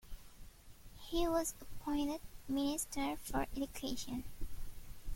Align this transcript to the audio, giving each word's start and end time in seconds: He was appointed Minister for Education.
He 0.99 1.27
was 1.27 1.53
appointed 1.61 2.21
Minister 2.47 3.17
for 3.17 3.45
Education. 3.55 4.23